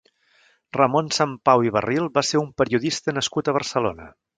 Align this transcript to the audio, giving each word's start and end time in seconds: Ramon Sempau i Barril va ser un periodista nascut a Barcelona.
Ramon 0.77 1.11
Sempau 1.19 1.67
i 1.69 1.75
Barril 1.77 2.11
va 2.19 2.27
ser 2.33 2.43
un 2.43 2.51
periodista 2.63 3.19
nascut 3.23 3.51
a 3.57 3.61
Barcelona. 3.63 4.15